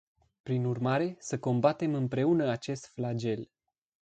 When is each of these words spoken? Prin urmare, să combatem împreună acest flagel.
Prin 0.43 0.65
urmare, 0.65 1.15
să 1.19 1.39
combatem 1.39 1.93
împreună 1.93 2.49
acest 2.49 2.89
flagel. 2.93 3.51